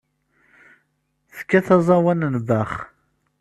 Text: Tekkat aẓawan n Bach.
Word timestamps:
Tekkat 1.35 1.67
aẓawan 1.75 2.21
n 2.33 2.35
Bach. 2.47 2.73